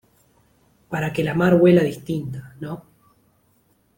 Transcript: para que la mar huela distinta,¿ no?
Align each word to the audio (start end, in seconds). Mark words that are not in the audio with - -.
para 0.89 1.13
que 1.13 1.23
la 1.23 1.35
mar 1.35 1.53
huela 1.53 1.83
distinta,¿ 1.83 2.55
no? 2.59 2.83